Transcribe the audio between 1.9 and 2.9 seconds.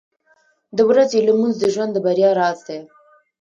د بریا راز دی.